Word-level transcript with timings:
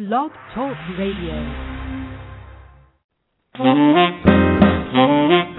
Blog 0.00 0.30
Talk 0.54 0.78
Radio. 0.96 1.34
Mm-hmm. 3.60 4.28
Mm-hmm. 4.96 5.49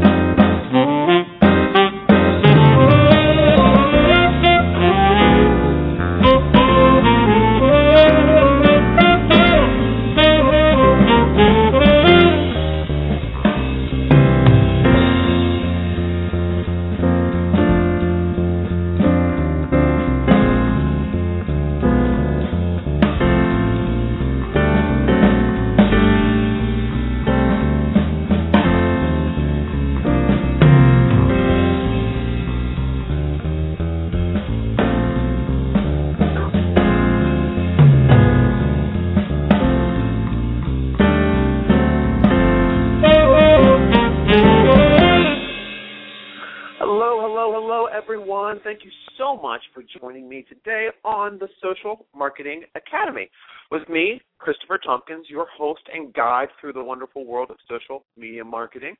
Thank 48.64 48.84
you 48.84 48.91
so 49.18 49.38
much 49.38 49.62
for 49.73 49.82
joining 50.00 50.28
me 50.28 50.46
today 50.50 50.90
on 51.05 51.40
the 51.40 51.48
Social 51.64 52.05
Marketing 52.14 52.64
Academy. 52.76 53.30
With 53.72 53.88
me, 53.88 54.20
Christopher 54.40 54.77
Tompkins, 54.77 55.27
your 55.30 55.48
host 55.58 55.84
and 55.94 56.14
guide 56.14 56.50
through 56.60 56.74
the 56.74 56.84
wonderful 56.84 57.26
world 57.26 57.50
of 57.50 57.55
social 57.70 58.04
media 58.18 58.43
marketing. 58.43 58.98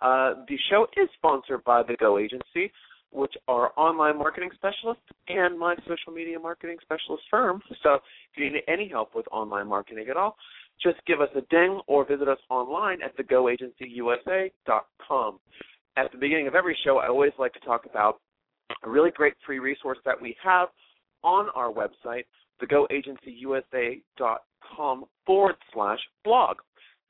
Uh, 0.00 0.34
the 0.48 0.56
show 0.70 0.86
is 0.96 1.08
sponsored 1.16 1.64
by 1.64 1.82
the 1.82 1.96
Go 1.98 2.16
Agency, 2.16 2.70
which 3.10 3.34
are 3.48 3.72
online 3.76 4.18
marketing 4.18 4.50
specialists 4.54 5.02
and 5.26 5.58
my 5.58 5.74
social 5.88 6.12
media 6.14 6.38
marketing 6.38 6.76
specialist 6.80 7.24
firm. 7.28 7.60
So 7.82 7.94
if 7.94 8.02
you 8.36 8.52
need 8.52 8.62
any 8.68 8.88
help 8.88 9.16
with 9.16 9.26
online 9.32 9.66
marketing 9.66 10.06
at 10.10 10.16
all, 10.16 10.36
just 10.80 11.04
give 11.06 11.20
us 11.20 11.30
a 11.34 11.40
ding 11.50 11.80
or 11.88 12.06
visit 12.06 12.28
us 12.28 12.38
online 12.50 13.02
at 13.02 13.16
thegoagencyusa.com 13.16 15.40
at 15.96 16.10
the 16.10 16.18
beginning 16.18 16.46
of 16.46 16.54
every 16.54 16.76
show, 16.84 16.98
I 16.98 17.08
always 17.08 17.32
like 17.38 17.52
to 17.52 17.60
talk 17.60 17.84
about 17.84 18.20
a 18.82 18.90
really 18.90 19.10
great 19.10 19.34
free 19.44 19.58
resource 19.58 19.98
that 20.04 20.20
we 20.20 20.36
have 20.42 20.68
on 21.22 21.48
our 21.54 21.72
website, 21.72 22.24
thegoagencyusa.com 22.62 25.04
forward 25.26 25.56
slash 25.72 25.98
blog. 26.24 26.58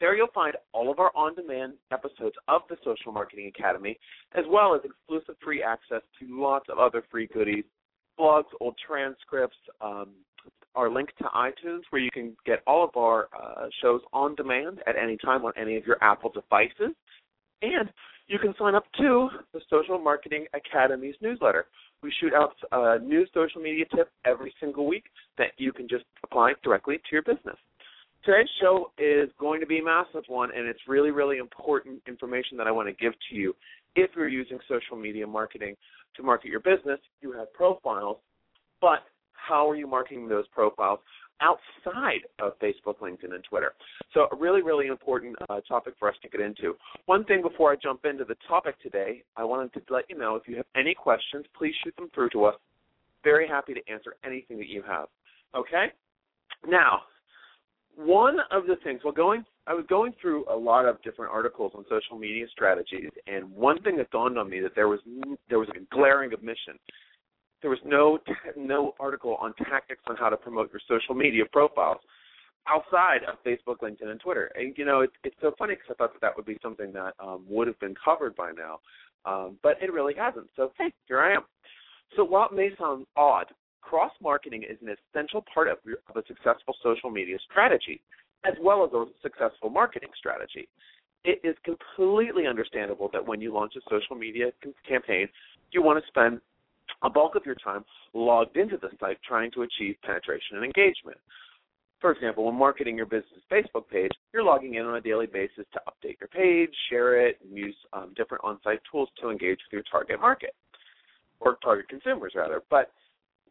There 0.01 0.17
you'll 0.17 0.29
find 0.35 0.55
all 0.73 0.91
of 0.91 0.99
our 0.99 1.13
on 1.15 1.37
demand 1.37 1.75
episodes 1.93 2.35
of 2.49 2.63
the 2.69 2.77
Social 2.85 3.13
Marketing 3.13 3.53
Academy, 3.57 3.97
as 4.35 4.45
well 4.49 4.75
as 4.75 4.81
exclusive 4.85 5.37
free 5.43 5.63
access 5.63 6.03
to 6.19 6.41
lots 6.41 6.69
of 6.69 6.79
other 6.79 7.05
free 7.11 7.29
goodies, 7.33 7.65
blogs, 8.19 8.47
old 8.61 8.75
transcripts, 8.85 9.57
um, 9.81 10.09
our 10.75 10.91
link 10.91 11.11
to 11.19 11.25
iTunes, 11.25 11.83
where 11.91 12.03
you 12.03 12.11
can 12.11 12.35
get 12.45 12.63
all 12.67 12.83
of 12.83 12.97
our 12.97 13.29
uh, 13.39 13.67
shows 13.81 14.01
on 14.13 14.35
demand 14.35 14.81
at 14.87 14.97
any 15.01 15.17
time 15.19 15.45
on 15.45 15.53
any 15.57 15.77
of 15.77 15.87
your 15.87 15.99
Apple 16.01 16.31
devices. 16.31 16.97
And 17.63 17.89
you 18.29 18.39
can 18.39 18.55
sign 18.59 18.75
up 18.75 18.85
to 18.99 19.29
the 19.53 19.61
Social 19.69 19.99
Marketing 19.99 20.47
Academy's 20.55 21.15
newsletter. 21.21 21.67
We 22.03 22.13
shoot 22.21 22.33
out 22.35 22.55
a 22.73 22.99
new 22.99 23.27
social 23.33 23.61
media 23.61 23.85
tip 23.95 24.11
every 24.25 24.55
single 24.61 24.87
week 24.87 25.05
that 25.39 25.53
you 25.59 25.73
can 25.73 25.89
just 25.89 26.05
apply 26.25 26.55
directly 26.63 26.97
to 26.97 27.03
your 27.13 27.23
business. 27.23 27.57
Today's 28.25 28.49
show 28.61 28.93
is 28.99 29.29
going 29.39 29.61
to 29.61 29.67
be 29.67 29.81
a 29.81 29.85
massive 29.85 30.23
one, 30.29 30.51
and 30.57 30.69
it's 30.69 30.81
really, 30.87 31.11
really 31.11 31.39
important 31.39 32.01
information 32.07 32.57
that 32.57 32.67
I 32.67 32.71
want 32.71 32.89
to 32.89 32.95
give 32.95 33.13
to 33.31 33.37
you. 33.37 33.55
If 33.97 34.11
you're 34.17 34.29
using 34.29 34.59
social 34.69 34.97
media 34.97 35.27
marketing 35.27 35.77
to 36.17 36.23
market 36.23 36.49
your 36.49 36.61
business, 36.61 37.01
you 37.21 37.33
have 37.33 37.53
profiles, 37.53 38.19
but 38.81 39.01
how 39.33 39.69
are 39.69 39.77
you 39.77 39.89
marketing 39.89 40.29
those 40.29 40.47
profiles 40.49 41.01
outside 41.41 42.23
of 42.41 42.59
Facebook, 42.59 42.99
LinkedIn, 43.01 43.35
and 43.35 43.45
Twitter. 43.45 43.73
So, 44.15 44.29
a 44.33 44.37
really, 44.37 44.63
really 44.63 44.87
important 44.87 45.37
uh, 45.49 45.61
topic 45.67 45.95
for 45.99 46.09
us 46.09 46.17
to 46.23 46.29
get 46.29 46.41
into. 46.41 46.75
One 47.07 47.25
thing 47.25 47.43
before 47.43 47.73
I 47.73 47.77
jump 47.77 48.05
into 48.05 48.25
the 48.25 48.37
topic 48.47 48.81
today, 48.81 49.23
I 49.37 49.45
wanted 49.45 49.73
to 49.75 49.81
let 49.93 50.05
you 50.09 50.19
know 50.19 50.37
if 50.37 50.47
you 50.47 50.57
have 50.57 50.67
any 50.77 50.95
questions, 50.95 51.45
please 51.57 51.75
shoot 51.83 51.95
them 51.97 52.11
through 52.15 52.31
to 52.31 52.45
us. 52.45 52.55
Very 53.25 53.47
happy 53.47 53.75
to 53.75 53.81
answer 53.91 54.17
anything 54.25 54.59
that 54.59 54.69
you 54.69 54.83
have. 54.87 55.07
Okay? 55.55 55.87
Now, 56.67 57.03
one 57.97 58.39
of 58.51 58.67
the 58.67 58.77
things, 58.83 59.01
well, 59.05 59.13
going, 59.13 59.45
I 59.67 59.75
was 59.75 59.85
going 59.89 60.13
through 60.21 60.45
a 60.51 60.57
lot 60.57 60.87
of 60.87 61.01
different 61.03 61.33
articles 61.33 61.73
on 61.75 61.85
social 61.89 62.19
media 62.19 62.47
strategies, 62.51 63.11
and 63.27 63.51
one 63.53 63.81
thing 63.83 63.97
that 63.99 64.11
dawned 64.11 64.39
on 64.39 64.51
me 64.51 64.61
that 64.61 64.75
there 64.75 64.89
was 64.89 65.01
there 65.49 65.59
was 65.59 65.69
a 65.71 65.95
glaring 65.95 66.33
omission 66.35 66.79
there 67.63 67.71
was 67.71 67.81
no 67.85 68.19
no 68.57 68.95
article 69.01 69.37
on 69.41 69.55
tactics 69.55 70.03
on 70.09 70.17
how 70.17 70.29
to 70.29 70.37
promote 70.37 70.71
your 70.73 70.81
social 70.89 71.15
media 71.15 71.45
profiles 71.53 71.99
outside 72.69 73.21
of 73.29 73.43
Facebook, 73.45 73.79
LinkedIn, 73.83 74.09
and 74.09 74.21
Twitter. 74.21 74.51
And 74.55 74.75
you 74.77 74.85
know, 74.85 75.01
it, 75.01 75.11
it's 75.25 75.37
so 75.41 75.53
funny 75.59 75.75
because 75.75 75.89
I 75.91 75.95
thought 75.95 76.13
that 76.13 76.21
that 76.21 76.37
would 76.37 76.47
be 76.47 76.59
something 76.63 76.93
that 76.93 77.15
um, 77.19 77.45
would 77.49 77.67
have 77.67 77.79
been 77.81 77.95
covered 78.05 78.37
by 78.37 78.53
now, 78.53 78.81
um, 79.25 79.59
but 79.63 79.77
it 79.83 79.93
really 79.93 80.15
hasn't. 80.15 80.49
So 80.57 80.73
hey, 80.79 80.93
here 81.07 81.21
I 81.21 81.35
am. 81.35 81.43
So 82.17 82.25
while 82.25 82.49
it 82.51 82.55
may 82.55 82.71
sound 82.79 83.07
odd, 83.17 83.47
cross 83.81 84.13
marketing 84.23 84.65
is 84.65 84.77
an 84.83 84.95
essential 85.15 85.45
part 85.53 85.69
of, 85.69 85.79
your, 85.85 85.97
of 86.09 86.17
a 86.17 86.27
successful 86.27 86.75
social 86.83 87.11
media 87.11 87.37
strategy, 87.51 88.01
as 88.45 88.55
well 88.61 88.85
as 88.85 88.93
a 88.93 89.07
successful 89.23 89.71
marketing 89.71 90.11
strategy. 90.17 90.69
It 91.25 91.41
is 91.45 91.57
completely 91.65 92.47
understandable 92.47 93.09
that 93.13 93.25
when 93.25 93.41
you 93.41 93.53
launch 93.55 93.75
a 93.77 93.81
social 93.89 94.17
media 94.17 94.47
campaign, 94.89 95.29
you 95.71 95.83
want 95.83 96.03
to 96.03 96.09
spend 96.09 96.41
a 97.03 97.11
bulk 97.11 97.35
of 97.35 97.45
your 97.45 97.55
time 97.57 97.85
logged 98.15 98.57
into 98.57 98.77
the 98.77 98.89
site 99.01 99.19
trying 99.27 99.51
to 99.53 99.63
achieve 99.63 99.97
penetration 100.05 100.57
and 100.57 100.65
engagement. 100.65 101.19
For 102.01 102.11
example, 102.11 102.45
when 102.45 102.57
marketing 102.57 102.97
your 102.97 103.07
business 103.07 103.41
Facebook 103.51 103.89
page, 103.89 104.11
you're 104.33 104.43
logging 104.43 104.75
in 104.75 104.85
on 104.85 104.97
a 104.97 105.01
daily 105.01 105.27
basis 105.27 105.65
to 105.73 105.81
update 105.87 106.19
your 106.21 106.29
page, 106.29 106.71
share 106.91 107.27
it, 107.27 107.39
and 107.43 107.57
use 107.57 107.77
um, 107.93 108.13
different 108.17 108.43
on 108.45 108.59
site 108.65 108.81
tools 108.91 109.09
to 109.21 109.31
engage 109.31 109.59
with 109.65 109.73
your 109.73 109.85
target 109.91 110.21
market, 110.21 110.55
or 111.39 111.59
target 111.63 111.89
consumers, 111.89 112.33
rather. 112.35 112.61
But 112.71 112.91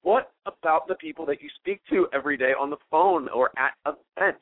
what 0.02 0.34
about 0.46 0.88
the 0.90 0.96
people 0.96 1.26
that 1.28 1.42
you 1.42 1.50
speak 1.62 1.82
to 1.92 2.08
every 2.14 2.36
day 2.36 2.52
on 2.60 2.70
the 2.70 2.78
phone 2.90 3.30
or 3.30 3.52
at 3.58 3.72
events? 3.86 4.42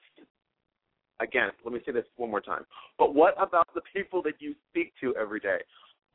Again, 1.20 1.50
let 1.64 1.74
me 1.74 1.80
say 1.86 1.92
this 1.92 2.06
one 2.16 2.32
more 2.32 2.42
time. 2.42 2.66
But 2.98 3.14
what 3.14 3.36
about 3.40 3.68
the 3.76 3.82
people 3.94 4.24
that 4.24 4.36
you 4.40 4.56
speak 4.72 4.94
to 5.02 5.16
every 5.18 5.40
day 5.40 5.58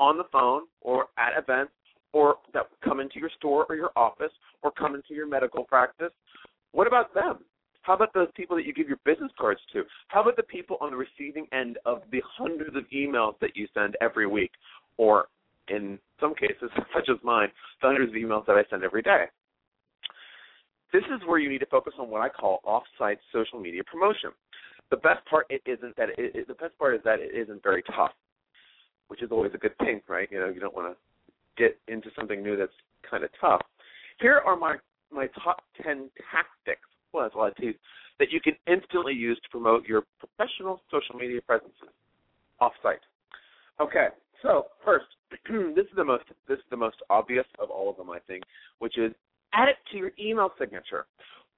on 0.01 0.17
the 0.17 0.25
phone 0.33 0.63
or 0.81 1.07
at 1.17 1.39
events 1.39 1.73
or 2.15 2.37
that 2.55 2.69
come 2.83 3.01
into 3.01 3.19
your 3.19 3.31
store 3.37 3.67
or 3.69 3.75
your 3.75 3.91
office 3.97 4.31
or 4.63 4.71
come 4.71 4.95
into 4.95 5.13
your 5.13 5.29
medical 5.29 5.65
practice. 5.65 6.13
What 6.73 6.87
about 6.87 7.13
them? 7.13 7.41
How 7.83 7.95
about 7.95 8.15
those 8.15 8.29
people 8.35 8.57
that 8.57 8.65
you 8.65 8.73
give 8.73 8.89
your 8.89 9.01
business 9.05 9.31
cards 9.39 9.61
to? 9.75 9.83
How 10.09 10.23
about 10.23 10.37
the 10.37 10.45
people 10.45 10.79
on 10.81 10.91
the 10.91 10.97
receiving 10.97 11.47
end 11.53 11.77
of 11.85 12.01
the 12.11 12.23
hundreds 12.27 12.75
of 12.77 12.85
emails 12.95 13.35
that 13.41 13.51
you 13.55 13.69
send 13.75 13.97
every 14.01 14.27
week, 14.27 14.53
or 14.97 15.27
in 15.69 15.99
some 16.19 16.35
cases, 16.35 16.71
such 16.95 17.11
as 17.11 17.17
mine, 17.23 17.49
the 17.83 17.89
hundreds 17.89 18.11
of 18.11 18.17
emails 18.17 18.47
that 18.47 18.57
I 18.57 18.63
send 18.71 18.85
every 18.85 19.03
day? 19.03 19.25
This 20.93 21.03
is 21.15 21.21
where 21.27 21.41
you 21.41 21.51
need 21.51 21.59
to 21.59 21.67
focus 21.67 21.93
on 21.99 22.09
what 22.09 22.23
I 22.23 22.29
call 22.29 22.61
off-site 22.65 23.19
social 23.33 23.61
media 23.61 23.83
promotion. 23.85 24.31
The 24.91 24.97
best 24.99 25.27
part 25.29 25.47
it 25.51 25.61
isn't 25.67 25.97
that 25.97 26.11
it, 26.11 26.37
it, 26.37 26.49
the 26.49 26.55
best 26.55 26.79
part 26.79 26.95
is 26.95 27.01
that 27.05 27.19
it 27.19 27.35
isn't 27.35 27.63
very 27.63 27.83
tough, 27.95 28.13
which 29.09 29.21
is 29.21 29.31
always 29.33 29.51
a 29.55 29.59
good 29.59 29.77
thing, 29.79 30.01
right? 30.09 30.29
You 30.31 30.39
know, 30.39 30.49
you 30.49 30.61
don't 30.61 30.75
want 30.75 30.95
to 30.95 30.97
get 31.57 31.79
into 31.89 32.11
something 32.17 32.43
new 32.43 32.57
that's 32.57 32.73
kind 33.09 33.25
of 33.25 33.31
tough. 33.41 33.61
Here 34.21 34.41
are 34.45 34.57
my 34.57 34.77
my 35.13 35.29
top 35.43 35.63
ten 35.83 36.11
tactics. 36.31 36.89
Well, 37.13 37.25
that's 37.25 37.35
a 37.35 37.39
lot 37.39 37.51
of 37.51 37.57
T's 37.57 37.75
that 38.19 38.31
you 38.31 38.41
can 38.41 38.55
instantly 38.67 39.13
use 39.13 39.39
to 39.43 39.49
promote 39.51 39.87
your 39.87 40.05
professional 40.19 40.81
social 40.91 41.17
media 41.17 41.41
presences 41.43 41.91
offsite. 42.61 43.03
Okay, 43.81 44.09
so 44.43 44.67
first, 44.85 45.07
this 45.75 45.85
is 45.87 45.97
the 45.97 46.05
most 46.05 46.25
this 46.49 46.59
is 46.59 46.65
the 46.71 46.77
most 46.77 46.97
obvious 47.11 47.47
of 47.59 47.71
all 47.71 47.91
of 47.91 47.97
them, 47.97 48.11
I 48.11 48.19
think, 48.21 48.45
which 48.79 48.99
is 48.99 49.13
add 49.53 49.69
it 49.69 49.77
to 49.93 49.99
your 49.99 50.13
email 50.19 50.51
signature. 50.59 51.07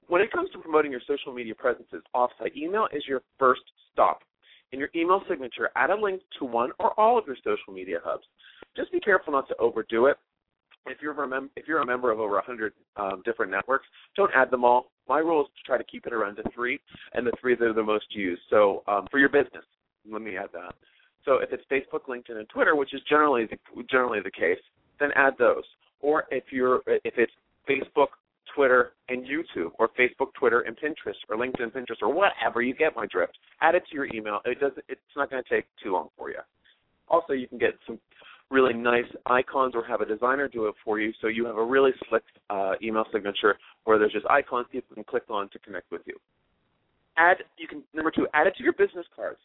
When 0.08 0.22
it 0.22 0.30
comes 0.30 0.50
to 0.50 0.58
promoting 0.58 0.92
your 0.92 1.00
social 1.06 1.32
media 1.32 1.54
presences 1.54 2.02
offsite, 2.14 2.56
email 2.56 2.86
is 2.92 3.02
your 3.08 3.22
first 3.38 3.62
stop. 3.92 4.20
In 4.72 4.78
your 4.78 4.88
email 4.94 5.22
signature, 5.28 5.70
add 5.76 5.90
a 5.90 5.96
link 5.96 6.22
to 6.38 6.44
one 6.44 6.70
or 6.78 6.98
all 6.98 7.18
of 7.18 7.26
your 7.26 7.36
social 7.36 7.72
media 7.72 7.98
hubs 8.04 8.24
just 8.76 8.92
be 8.92 9.00
careful 9.00 9.32
not 9.32 9.48
to 9.48 9.56
overdo 9.56 10.06
it. 10.06 10.16
If 10.86 10.98
you're 11.02 11.20
a 11.20 11.28
mem- 11.28 11.50
if 11.56 11.66
you're 11.66 11.80
a 11.80 11.86
member 11.86 12.12
of 12.12 12.20
over 12.20 12.34
100 12.34 12.72
um, 12.96 13.22
different 13.24 13.50
networks, 13.50 13.86
don't 14.14 14.30
add 14.34 14.50
them 14.50 14.64
all. 14.64 14.92
My 15.08 15.18
rule 15.18 15.42
is 15.42 15.48
to 15.56 15.66
try 15.66 15.78
to 15.78 15.84
keep 15.84 16.06
it 16.06 16.12
around 16.12 16.36
to 16.36 16.42
three, 16.54 16.78
and 17.14 17.26
the 17.26 17.32
three 17.40 17.56
that 17.56 17.64
are 17.64 17.72
the 17.72 17.82
most 17.82 18.06
used. 18.14 18.42
So 18.50 18.84
um, 18.86 19.06
for 19.10 19.18
your 19.18 19.28
business, 19.28 19.64
let 20.08 20.22
me 20.22 20.36
add 20.36 20.50
that. 20.52 20.74
So 21.24 21.38
if 21.38 21.50
it's 21.52 21.64
Facebook, 21.70 22.02
LinkedIn, 22.08 22.38
and 22.38 22.48
Twitter, 22.48 22.76
which 22.76 22.94
is 22.94 23.00
generally 23.08 23.46
the, 23.46 23.82
generally 23.90 24.20
the 24.20 24.30
case, 24.30 24.62
then 25.00 25.10
add 25.16 25.34
those. 25.38 25.64
Or 26.00 26.24
if 26.30 26.44
you're 26.52 26.82
if 26.86 27.14
it's 27.16 27.32
Facebook, 27.68 28.08
Twitter, 28.54 28.92
and 29.08 29.24
YouTube, 29.24 29.72
or 29.78 29.88
Facebook, 29.98 30.32
Twitter, 30.38 30.60
and 30.60 30.76
Pinterest, 30.76 31.16
or 31.28 31.36
LinkedIn, 31.36 31.72
Pinterest, 31.72 32.00
or 32.00 32.12
whatever. 32.12 32.62
You 32.62 32.74
get 32.74 32.94
my 32.94 33.06
drift. 33.06 33.36
Add 33.60 33.74
it 33.74 33.82
to 33.90 33.94
your 33.94 34.06
email. 34.14 34.40
It 34.44 34.60
doesn't. 34.60 34.84
It's 34.88 35.00
not 35.16 35.30
going 35.30 35.42
to 35.42 35.48
take 35.48 35.66
too 35.82 35.92
long 35.92 36.08
for 36.16 36.30
you. 36.30 36.38
Also, 37.08 37.32
you 37.32 37.48
can 37.48 37.58
get 37.58 37.74
some 37.86 37.98
really 38.50 38.74
nice 38.74 39.04
icons 39.26 39.74
or 39.74 39.84
have 39.84 40.00
a 40.00 40.06
designer 40.06 40.48
do 40.48 40.66
it 40.66 40.74
for 40.84 41.00
you 41.00 41.12
so 41.20 41.26
you 41.26 41.44
have 41.46 41.56
a 41.56 41.64
really 41.64 41.90
slick 42.08 42.22
uh, 42.50 42.72
email 42.82 43.04
signature 43.12 43.58
where 43.84 43.98
there's 43.98 44.12
just 44.12 44.26
icons 44.26 44.66
people 44.70 44.94
can 44.94 45.04
click 45.04 45.24
on 45.28 45.48
to 45.50 45.58
connect 45.58 45.90
with 45.90 46.02
you. 46.06 46.14
Add 47.16 47.38
you 47.56 47.66
can 47.66 47.82
number 47.94 48.10
two, 48.10 48.26
add 48.34 48.46
it 48.46 48.54
to 48.56 48.62
your 48.62 48.74
business 48.74 49.06
cards. 49.14 49.38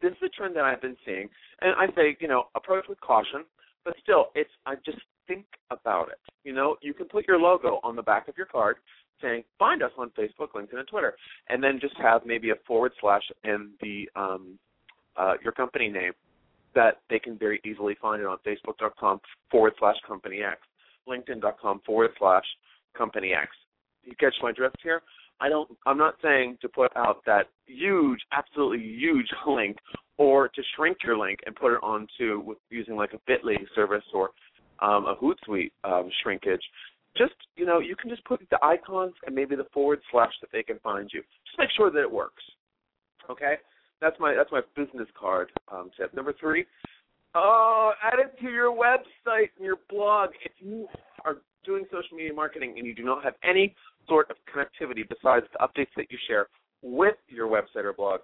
This 0.00 0.12
is 0.12 0.18
a 0.24 0.28
trend 0.28 0.54
that 0.56 0.64
I've 0.64 0.80
been 0.80 0.96
seeing, 1.04 1.28
and 1.60 1.74
I 1.76 1.92
say, 1.96 2.16
you 2.20 2.28
know, 2.28 2.44
approach 2.54 2.84
with 2.88 3.00
caution, 3.00 3.44
but 3.84 3.94
still, 4.02 4.26
it's 4.36 4.50
I 4.64 4.76
just 4.84 4.98
think 5.26 5.44
about 5.70 6.08
it. 6.08 6.18
You 6.44 6.54
know, 6.54 6.76
you 6.82 6.94
can 6.94 7.06
put 7.06 7.26
your 7.26 7.38
logo 7.38 7.80
on 7.82 7.96
the 7.96 8.02
back 8.02 8.28
of 8.28 8.36
your 8.36 8.46
card 8.46 8.76
saying, 9.20 9.42
find 9.58 9.82
us 9.82 9.90
on 9.98 10.10
Facebook, 10.10 10.52
LinkedIn, 10.54 10.78
and 10.78 10.86
Twitter, 10.88 11.16
and 11.48 11.62
then 11.62 11.80
just 11.80 11.96
have 11.98 12.22
maybe 12.24 12.50
a 12.50 12.54
forward 12.64 12.92
slash 13.00 13.22
and 13.42 13.70
the 13.82 14.08
um, 14.14 14.58
uh, 15.16 15.34
your 15.42 15.52
company 15.52 15.88
name 15.88 16.12
that 16.78 16.98
they 17.10 17.18
can 17.18 17.36
very 17.36 17.60
easily 17.64 17.96
find 18.00 18.22
it 18.22 18.26
on 18.26 18.38
facebook.com 18.46 19.20
forward 19.50 19.72
slash 19.80 19.96
company 20.06 20.42
X, 20.48 20.60
linkedin.com 21.08 21.80
forward 21.84 22.10
slash 22.20 22.44
company 22.96 23.32
X. 23.32 23.48
You 24.04 24.12
catch 24.20 24.34
my 24.42 24.52
drift 24.52 24.76
here? 24.80 25.02
I 25.40 25.48
don't 25.48 25.68
I'm 25.86 25.98
not 25.98 26.14
saying 26.22 26.58
to 26.62 26.68
put 26.68 26.96
out 26.96 27.18
that 27.26 27.46
huge, 27.66 28.20
absolutely 28.30 28.78
huge 28.78 29.26
link 29.48 29.76
or 30.18 30.46
to 30.46 30.62
shrink 30.76 30.98
your 31.02 31.18
link 31.18 31.40
and 31.46 31.56
put 31.56 31.72
it 31.72 31.80
onto 31.82 32.42
with 32.44 32.58
using 32.70 32.94
like 32.94 33.10
a 33.12 33.30
Bitly 33.30 33.56
service 33.74 34.04
or 34.14 34.30
um, 34.78 35.06
a 35.06 35.16
Hootsuite 35.16 35.72
um, 35.82 36.08
shrinkage. 36.22 36.62
Just 37.16 37.34
you 37.56 37.66
know, 37.66 37.80
you 37.80 37.96
can 37.96 38.08
just 38.08 38.24
put 38.24 38.40
the 38.52 38.58
icons 38.62 39.14
and 39.26 39.34
maybe 39.34 39.56
the 39.56 39.66
forward 39.74 40.00
slash 40.12 40.32
that 40.42 40.50
they 40.52 40.62
can 40.62 40.78
find 40.78 41.10
you. 41.12 41.22
Just 41.44 41.58
make 41.58 41.70
sure 41.76 41.90
that 41.90 42.02
it 42.02 42.12
works. 42.12 42.42
Okay? 43.28 43.56
That's 44.00 44.16
my 44.20 44.34
that's 44.34 44.52
my 44.52 44.60
business 44.76 45.08
card 45.18 45.50
um, 45.72 45.90
tip. 45.96 46.14
Number 46.14 46.32
three, 46.38 46.66
uh, 47.34 47.90
add 48.02 48.18
it 48.18 48.38
to 48.40 48.50
your 48.50 48.72
website 48.74 49.50
and 49.56 49.64
your 49.64 49.78
blog. 49.90 50.30
If 50.44 50.52
you 50.58 50.86
are 51.24 51.36
doing 51.64 51.84
social 51.90 52.16
media 52.16 52.32
marketing 52.32 52.74
and 52.78 52.86
you 52.86 52.94
do 52.94 53.04
not 53.04 53.24
have 53.24 53.34
any 53.42 53.74
sort 54.08 54.30
of 54.30 54.36
connectivity 54.52 55.02
besides 55.08 55.46
the 55.52 55.58
updates 55.58 55.92
that 55.96 56.10
you 56.10 56.18
share 56.28 56.46
with 56.82 57.16
your 57.28 57.48
website 57.48 57.84
or 57.84 57.92
blog, 57.92 58.20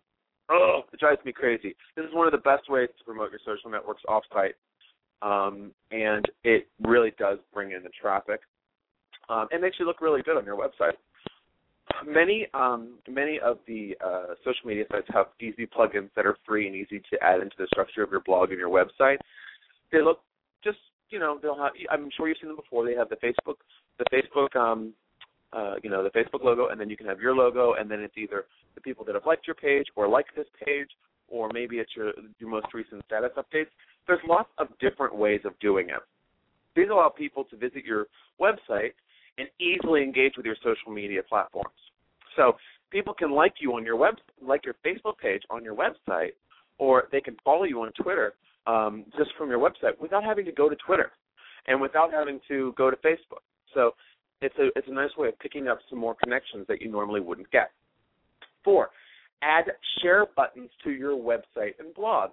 oh, 0.48 0.82
it 0.92 1.00
drives 1.00 1.24
me 1.24 1.32
crazy. 1.32 1.74
This 1.96 2.04
is 2.06 2.14
one 2.14 2.26
of 2.26 2.32
the 2.32 2.38
best 2.38 2.70
ways 2.70 2.88
to 2.98 3.04
promote 3.04 3.30
your 3.30 3.40
social 3.44 3.70
networks 3.70 4.02
offsite, 4.08 4.54
um, 5.22 5.72
and 5.90 6.24
it 6.44 6.68
really 6.86 7.12
does 7.18 7.38
bring 7.52 7.72
in 7.72 7.82
the 7.82 7.90
traffic. 8.00 8.40
Um, 9.28 9.48
it 9.50 9.60
makes 9.60 9.76
you 9.78 9.86
look 9.86 10.00
really 10.00 10.22
good 10.22 10.36
on 10.36 10.44
your 10.44 10.56
website 10.56 10.94
many 12.06 12.46
um, 12.54 12.98
many 13.08 13.38
of 13.40 13.58
the 13.66 13.96
uh, 14.04 14.34
social 14.38 14.66
media 14.66 14.84
sites 14.90 15.06
have 15.12 15.26
easy 15.40 15.66
plugins 15.66 16.10
that 16.16 16.26
are 16.26 16.36
free 16.46 16.66
and 16.66 16.76
easy 16.76 17.00
to 17.10 17.22
add 17.22 17.40
into 17.40 17.56
the 17.58 17.66
structure 17.68 18.02
of 18.02 18.10
your 18.10 18.20
blog 18.20 18.50
and 18.50 18.58
your 18.58 18.70
website. 18.70 19.18
They 19.92 20.02
look 20.02 20.20
just 20.62 20.78
you 21.10 21.18
know 21.18 21.38
they'll 21.40 21.56
have 21.56 21.72
I'm 21.90 22.08
sure 22.16 22.28
you've 22.28 22.38
seen 22.40 22.48
them 22.48 22.56
before. 22.56 22.86
They 22.86 22.94
have 22.94 23.08
the 23.08 23.16
Facebook 23.16 23.56
the 23.98 24.04
Facebook 24.12 24.56
um, 24.56 24.92
uh, 25.52 25.74
you 25.82 25.90
know 25.90 26.02
the 26.02 26.10
Facebook 26.10 26.42
logo, 26.42 26.68
and 26.68 26.80
then 26.80 26.90
you 26.90 26.96
can 26.96 27.06
have 27.06 27.20
your 27.20 27.34
logo, 27.34 27.74
and 27.74 27.90
then 27.90 28.00
it's 28.00 28.16
either 28.16 28.44
the 28.74 28.80
people 28.80 29.04
that 29.04 29.14
have 29.14 29.26
liked 29.26 29.46
your 29.46 29.54
page 29.54 29.86
or 29.96 30.08
like 30.08 30.26
this 30.34 30.46
page, 30.64 30.88
or 31.28 31.50
maybe 31.52 31.76
it's 31.76 31.92
your 31.96 32.12
your 32.38 32.50
most 32.50 32.66
recent 32.74 33.02
status 33.06 33.30
updates. 33.36 33.70
There's 34.06 34.20
lots 34.28 34.50
of 34.58 34.68
different 34.80 35.16
ways 35.16 35.40
of 35.44 35.58
doing 35.60 35.88
it. 35.90 36.02
These 36.76 36.88
allow 36.90 37.08
people 37.08 37.44
to 37.44 37.56
visit 37.56 37.84
your 37.84 38.06
website 38.40 38.92
and 39.38 39.48
easily 39.60 40.02
engage 40.02 40.34
with 40.36 40.46
your 40.46 40.56
social 40.62 40.92
media 40.92 41.22
platforms. 41.28 41.74
So 42.36 42.56
people 42.90 43.14
can 43.14 43.32
like 43.32 43.54
you 43.60 43.74
on 43.74 43.84
your 43.84 43.96
web, 43.96 44.14
like 44.42 44.64
your 44.64 44.74
Facebook 44.84 45.18
page 45.18 45.42
on 45.50 45.64
your 45.64 45.74
website, 45.74 46.32
or 46.78 47.08
they 47.12 47.20
can 47.20 47.36
follow 47.44 47.64
you 47.64 47.82
on 47.82 47.92
Twitter 48.00 48.34
um, 48.66 49.04
just 49.16 49.30
from 49.36 49.50
your 49.50 49.58
website 49.58 49.98
without 50.00 50.24
having 50.24 50.44
to 50.44 50.52
go 50.52 50.68
to 50.68 50.76
Twitter 50.76 51.12
and 51.66 51.80
without 51.80 52.12
having 52.12 52.40
to 52.48 52.74
go 52.76 52.90
to 52.90 52.96
Facebook. 52.96 53.42
So 53.72 53.92
it's 54.40 54.54
a 54.58 54.68
it's 54.76 54.88
a 54.88 54.92
nice 54.92 55.10
way 55.16 55.28
of 55.28 55.38
picking 55.38 55.68
up 55.68 55.78
some 55.88 55.98
more 55.98 56.16
connections 56.22 56.66
that 56.68 56.80
you 56.80 56.90
normally 56.90 57.20
wouldn't 57.20 57.50
get. 57.50 57.70
Four, 58.62 58.90
add 59.42 59.64
share 60.02 60.26
buttons 60.36 60.70
to 60.84 60.90
your 60.90 61.16
website 61.16 61.74
and 61.78 61.94
blog. 61.94 62.30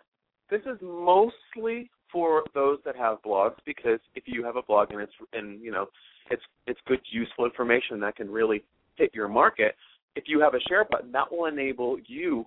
This 0.50 0.62
is 0.62 0.78
mostly 0.82 1.90
for 2.12 2.44
those 2.54 2.80
that 2.86 2.96
have 2.96 3.22
blogs 3.24 3.56
because 3.66 4.00
if 4.16 4.24
you 4.26 4.44
have 4.44 4.58
a 4.58 4.62
blog 4.62 4.92
and 4.92 5.02
it's 5.02 5.14
and 5.34 5.62
you 5.62 5.72
know 5.72 5.88
it's 6.32 6.42
it's 6.68 6.80
good 6.88 7.00
useful 7.12 7.46
information 7.46 8.00
that 8.00 8.16
can 8.16 8.30
really 8.30 8.64
hit 8.96 9.12
your 9.14 9.28
market 9.28 9.76
if 10.16 10.26
you 10.28 10.40
have 10.40 10.54
a 10.54 10.60
share 10.68 10.86
button 10.90 11.12
that 11.12 11.32
will 11.32 11.46
enable 11.46 11.98
you 12.08 12.46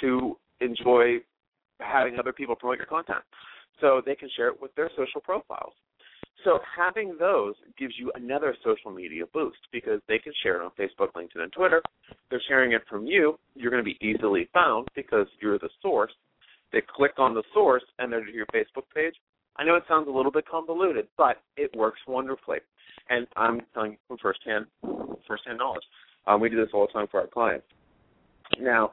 to 0.00 0.36
enjoy 0.60 1.16
having 1.80 2.18
other 2.18 2.32
people 2.32 2.54
promote 2.54 2.78
your 2.78 2.86
content 2.86 3.22
so 3.80 4.02
they 4.04 4.14
can 4.14 4.28
share 4.36 4.48
it 4.48 4.60
with 4.60 4.74
their 4.74 4.90
social 4.96 5.20
profiles 5.20 5.72
so 6.44 6.60
having 6.76 7.16
those 7.18 7.54
gives 7.78 7.94
you 7.98 8.12
another 8.14 8.54
social 8.64 8.92
media 8.92 9.24
boost 9.32 9.58
because 9.72 10.00
they 10.08 10.18
can 10.18 10.32
share 10.42 10.60
it 10.60 10.64
on 10.64 10.70
Facebook, 10.78 11.12
LinkedIn, 11.14 11.42
and 11.42 11.52
Twitter. 11.52 11.82
They're 12.30 12.42
sharing 12.46 12.72
it 12.72 12.82
from 12.88 13.06
you. 13.06 13.38
You're 13.54 13.70
going 13.72 13.84
to 13.84 13.90
be 13.90 13.98
easily 14.00 14.48
found 14.54 14.88
because 14.94 15.26
you're 15.40 15.58
the 15.58 15.70
source. 15.82 16.12
They 16.72 16.82
click 16.96 17.12
on 17.18 17.34
the 17.34 17.42
source 17.52 17.82
and 17.98 18.12
they're 18.12 18.24
to 18.24 18.32
your 18.32 18.46
Facebook 18.46 18.84
page. 18.94 19.14
I 19.58 19.64
know 19.64 19.74
it 19.76 19.82
sounds 19.88 20.08
a 20.08 20.10
little 20.10 20.32
bit 20.32 20.46
convoluted, 20.48 21.08
but 21.16 21.38
it 21.56 21.74
works 21.76 21.98
wonderfully 22.06 22.58
and 23.10 23.26
I'm 23.36 23.60
telling 23.74 23.92
you 23.92 23.98
from 24.06 24.18
firsthand 24.18 24.66
firsthand 25.26 25.58
knowledge. 25.58 25.82
Um, 26.26 26.40
we 26.40 26.48
do 26.48 26.56
this 26.56 26.68
all 26.72 26.86
the 26.86 26.92
time 26.92 27.06
for 27.10 27.20
our 27.20 27.26
clients. 27.26 27.66
Now, 28.60 28.92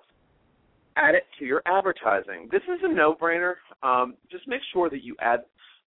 add 0.96 1.16
it 1.16 1.24
to 1.40 1.46
your 1.46 1.62
advertising. 1.66 2.48
This 2.52 2.62
is 2.64 2.80
a 2.84 2.94
no-brainer. 2.94 3.56
Um, 3.84 4.16
just 4.32 4.48
make 4.48 4.62
sure 4.72 4.90
that 4.90 5.04
you 5.04 5.16
add 5.22 5.42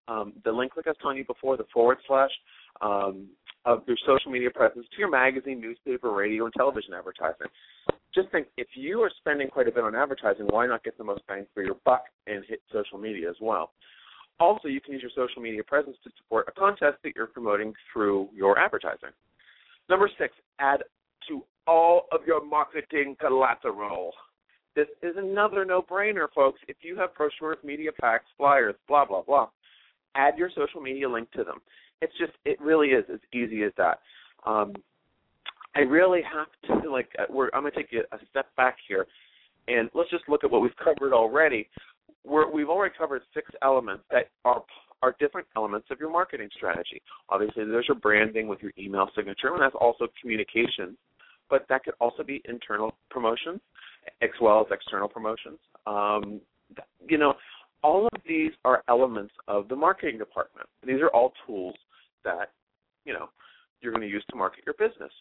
um, 0.08 0.32
the 0.44 0.52
link, 0.52 0.72
like 0.76 0.86
I 0.86 0.90
was 0.90 0.96
telling 1.00 1.18
you 1.18 1.24
before, 1.24 1.56
the 1.56 1.64
forward 1.72 1.98
slash 2.06 2.30
um, 2.80 3.28
of 3.64 3.82
your 3.86 3.96
social 4.06 4.30
media 4.30 4.50
presence 4.50 4.86
to 4.90 4.98
your 4.98 5.10
magazine, 5.10 5.60
newspaper, 5.60 6.12
radio, 6.12 6.44
and 6.44 6.54
television 6.54 6.94
advertising. 6.94 7.46
Just 8.14 8.30
think, 8.30 8.46
if 8.56 8.68
you 8.74 9.00
are 9.02 9.10
spending 9.18 9.48
quite 9.48 9.68
a 9.68 9.70
bit 9.70 9.84
on 9.84 9.94
advertising, 9.94 10.46
why 10.46 10.66
not 10.66 10.82
get 10.84 10.96
the 10.96 11.04
most 11.04 11.26
bang 11.26 11.46
for 11.52 11.62
your 11.62 11.76
buck 11.84 12.04
and 12.26 12.44
hit 12.48 12.60
social 12.72 12.98
media 12.98 13.28
as 13.28 13.36
well? 13.40 13.72
Also, 14.40 14.68
you 14.68 14.80
can 14.80 14.92
use 14.92 15.02
your 15.02 15.10
social 15.26 15.42
media 15.42 15.64
presence 15.64 15.96
to 16.04 16.10
support 16.16 16.46
a 16.48 16.52
contest 16.52 16.98
that 17.02 17.12
you're 17.16 17.26
promoting 17.26 17.74
through 17.92 18.28
your 18.34 18.58
advertising. 18.58 19.10
Number 19.88 20.08
six, 20.18 20.34
add 20.60 20.82
to 21.28 21.42
all 21.66 22.02
of 22.12 22.20
your 22.26 22.44
marketing 22.44 23.16
collateral. 23.18 24.12
This 24.76 24.86
is 25.02 25.16
another 25.16 25.64
no 25.64 25.82
brainer, 25.82 26.28
folks. 26.34 26.60
If 26.68 26.76
you 26.82 26.96
have 26.96 27.14
brochures, 27.14 27.56
media 27.64 27.90
packs, 28.00 28.26
flyers, 28.36 28.76
blah, 28.86 29.04
blah, 29.04 29.22
blah, 29.22 29.48
add 30.14 30.38
your 30.38 30.50
social 30.54 30.80
media 30.80 31.08
link 31.08 31.30
to 31.32 31.42
them. 31.42 31.58
It's 32.00 32.16
just, 32.16 32.32
it 32.44 32.60
really 32.60 32.88
is 32.88 33.04
as 33.12 33.18
easy 33.32 33.64
as 33.64 33.72
that. 33.76 33.98
Um, 34.46 34.74
I 35.74 35.80
really 35.80 36.22
have 36.22 36.82
to, 36.82 36.90
like, 36.90 37.08
uh, 37.18 37.24
I'm 37.52 37.62
going 37.62 37.72
to 37.72 37.76
take 37.76 37.92
a 37.92 38.18
step 38.30 38.46
back 38.56 38.76
here 38.86 39.06
and 39.66 39.90
let's 39.94 40.10
just 40.10 40.28
look 40.28 40.44
at 40.44 40.50
what 40.50 40.62
we've 40.62 40.76
covered 40.82 41.12
already 41.12 41.68
we 42.28 42.62
have 42.62 42.68
already 42.68 42.94
covered 42.96 43.22
six 43.34 43.50
elements 43.62 44.04
that 44.10 44.30
are 44.44 44.62
are 45.00 45.14
different 45.20 45.46
elements 45.56 45.86
of 45.90 46.00
your 46.00 46.10
marketing 46.10 46.48
strategy. 46.56 47.00
Obviously, 47.28 47.64
there's 47.64 47.86
your 47.86 47.96
branding 47.98 48.48
with 48.48 48.60
your 48.60 48.72
email 48.76 49.08
signature, 49.14 49.52
and 49.52 49.62
that's 49.62 49.76
also 49.80 50.08
communication. 50.20 50.96
But 51.48 51.66
that 51.68 51.84
could 51.84 51.94
also 52.00 52.22
be 52.22 52.42
internal 52.46 52.94
promotions 53.10 53.60
as 54.20 54.30
well 54.40 54.60
as 54.60 54.66
external 54.72 55.08
promotions. 55.08 55.58
Um, 55.86 56.40
you 57.08 57.16
know, 57.16 57.34
all 57.82 58.06
of 58.06 58.20
these 58.26 58.50
are 58.64 58.82
elements 58.88 59.32
of 59.46 59.68
the 59.68 59.76
marketing 59.76 60.18
department. 60.18 60.66
These 60.84 61.00
are 61.00 61.08
all 61.08 61.32
tools 61.46 61.74
that 62.24 62.50
you 63.04 63.12
know 63.12 63.28
you're 63.80 63.92
going 63.92 64.06
to 64.06 64.12
use 64.12 64.24
to 64.30 64.36
market 64.36 64.64
your 64.66 64.74
business. 64.74 65.12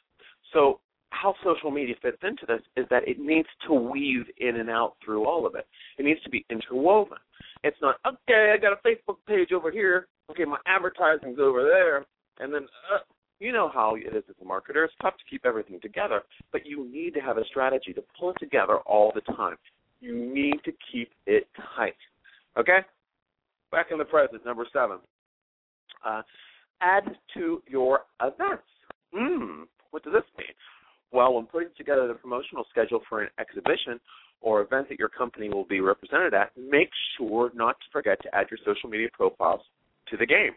So 0.53 0.79
how 1.09 1.35
social 1.43 1.71
media 1.71 1.95
fits 2.01 2.17
into 2.23 2.45
this 2.45 2.61
is 2.75 2.85
that 2.89 3.07
it 3.07 3.19
needs 3.19 3.47
to 3.67 3.73
weave 3.73 4.25
in 4.37 4.57
and 4.57 4.69
out 4.69 4.95
through 5.03 5.25
all 5.25 5.45
of 5.45 5.55
it. 5.55 5.65
It 5.97 6.05
needs 6.05 6.21
to 6.23 6.29
be 6.29 6.45
interwoven. 6.49 7.17
It's 7.63 7.77
not 7.81 7.95
okay. 8.05 8.53
I 8.53 8.57
got 8.57 8.73
a 8.73 8.87
Facebook 8.87 9.17
page 9.27 9.51
over 9.51 9.71
here. 9.71 10.07
Okay, 10.29 10.45
my 10.45 10.57
advertising's 10.67 11.39
over 11.39 11.63
there, 11.63 12.05
and 12.39 12.53
then 12.53 12.63
uh, 12.93 12.99
you 13.39 13.51
know 13.51 13.69
how 13.73 13.95
it 13.95 14.15
is 14.15 14.23
as 14.29 14.35
a 14.41 14.45
marketer. 14.45 14.83
It's 14.83 14.93
tough 15.01 15.15
to 15.17 15.23
keep 15.29 15.45
everything 15.45 15.79
together, 15.81 16.21
but 16.51 16.65
you 16.65 16.87
need 16.91 17.13
to 17.15 17.19
have 17.19 17.37
a 17.37 17.45
strategy 17.45 17.93
to 17.93 18.03
pull 18.19 18.31
it 18.31 18.37
together 18.39 18.77
all 18.79 19.11
the 19.15 19.21
time. 19.33 19.55
You 20.01 20.15
need 20.15 20.59
to 20.65 20.71
keep 20.91 21.09
it 21.25 21.47
tight. 21.75 21.95
Okay. 22.57 22.79
Back 23.71 23.87
in 23.91 23.97
the 23.97 24.05
present, 24.05 24.45
number 24.45 24.65
seven. 24.71 24.97
Uh, 26.05 26.21
add 26.81 27.03
to 27.33 27.61
your 27.67 28.01
events. 28.21 28.63
Hmm. 29.13 29.63
What 29.91 30.03
does 30.03 30.13
this 30.13 30.23
mean? 30.37 30.47
Well, 31.11 31.33
when 31.33 31.45
putting 31.45 31.69
together 31.77 32.07
the 32.07 32.13
promotional 32.15 32.65
schedule 32.69 33.01
for 33.07 33.21
an 33.21 33.29
exhibition 33.39 33.99
or 34.41 34.61
event 34.61 34.89
that 34.89 34.99
your 34.99 35.09
company 35.09 35.49
will 35.49 35.65
be 35.65 35.79
represented 35.79 36.33
at, 36.33 36.51
make 36.57 36.89
sure 37.17 37.51
not 37.55 37.79
to 37.79 37.85
forget 37.91 38.21
to 38.23 38.35
add 38.35 38.47
your 38.51 38.59
social 38.65 38.89
media 38.89 39.07
profiles 39.13 39.61
to 40.09 40.17
the 40.17 40.25
game. 40.25 40.51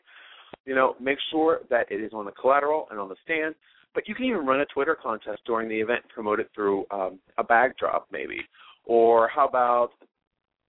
You 0.66 0.75
know, 0.75 0.97
make 1.00 1.19
sure 1.30 1.61
that 1.71 1.90
it 1.90 2.00
is 2.00 2.12
on 2.12 2.25
the 2.25 2.33
collateral 2.33 2.88
and 2.90 2.99
on 2.99 3.09
the 3.09 3.16
stand. 3.25 3.54
But 3.95 4.07
you 4.07 4.14
can 4.14 4.25
even 4.25 4.47
run 4.47 4.61
a 4.61 4.66
Twitter 4.66 4.97
contest 5.00 5.40
during 5.47 5.69
the 5.69 5.80
event 5.80 6.00
and 6.02 6.11
promote 6.11 6.38
it 6.38 6.50
through 6.54 6.85
um, 6.90 7.19
a 7.38 7.45
bag 7.45 7.73
drop, 7.78 8.07
maybe. 8.12 8.38
Or 8.85 9.28
how 9.28 9.49
about 9.49 9.90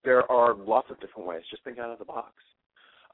there 0.03 0.29
are 0.31 0.55
lots 0.55 0.89
of 0.89 1.00
different 1.00 1.27
ways. 1.27 1.43
Just 1.50 1.63
think 1.63 1.77
out 1.77 1.91
of 1.91 2.00
the 2.00 2.05
box. 2.05 2.33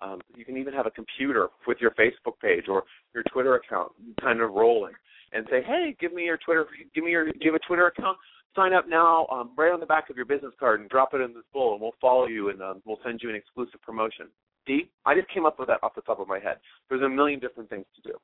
Um, 0.02 0.22
you 0.36 0.46
can 0.46 0.58
even 0.58 0.74
have 0.74 0.86
a 0.86 0.92
computer 0.92 1.48
with 1.66 1.80
your 1.82 1.92
Facebook 1.92 2.40
page 2.42 2.66
or 2.70 2.84
your 3.14 3.24
Twitter 3.32 3.56
account 3.56 3.92
kind 4.22 4.42
of 4.42 4.52
rolling, 4.52 4.94
and 5.38 5.48
say, 5.50 5.62
"Hey, 5.64 5.96
give 6.00 6.14
me 6.14 6.24
your 6.24 6.38
Twitter, 6.38 6.66
give 6.94 7.04
me 7.04 7.12
your, 7.12 7.32
give 7.34 7.54
a 7.54 7.60
Twitter 7.60 7.88
account. 7.88 8.18
Sign 8.56 8.74
up 8.74 8.90
now, 8.90 9.28
um, 9.28 9.52
right 9.56 9.72
on 9.72 9.80
the 9.80 9.86
back 9.86 10.10
of 10.10 10.16
your 10.16 10.26
business 10.26 10.54
card, 10.60 10.80
and 10.82 10.90
drop 10.90 11.14
it 11.14 11.22
in 11.22 11.34
this 11.34 11.44
bowl, 11.54 11.74
and 11.74 11.82
we'll 11.82 11.96
follow 12.02 12.26
you, 12.26 12.50
and 12.50 12.62
um, 12.62 12.82
we'll 12.86 13.00
send 13.04 13.22
you 13.22 13.30
an 13.30 13.36
exclusive 13.36 13.82
promotion." 13.82 14.28
See, 14.66 14.90
I 15.06 15.16
just 15.16 15.30
came 15.30 15.46
up 15.46 15.60
with 15.60 15.70
that 15.70 15.80
off 15.82 15.96
the 15.96 16.02
top 16.02 16.20
of 16.20 16.28
my 16.28 16.40
head. 16.40 16.58
There's 16.90 17.02
a 17.02 17.10
million 17.10 17.40
different 17.40 17.70
things 17.70 17.86
to 17.96 18.12
do. 18.12 18.18